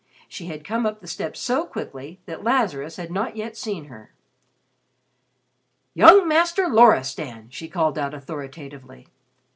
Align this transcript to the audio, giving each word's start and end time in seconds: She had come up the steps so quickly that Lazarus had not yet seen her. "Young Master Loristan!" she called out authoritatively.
She 0.27 0.47
had 0.47 0.63
come 0.63 0.87
up 0.87 0.99
the 0.99 1.05
steps 1.07 1.39
so 1.39 1.63
quickly 1.63 2.19
that 2.25 2.43
Lazarus 2.43 2.95
had 2.95 3.11
not 3.11 3.35
yet 3.35 3.55
seen 3.55 3.85
her. 3.85 4.11
"Young 5.93 6.27
Master 6.27 6.67
Loristan!" 6.67 7.45
she 7.51 7.67
called 7.69 7.99
out 7.99 8.15
authoritatively. 8.15 9.09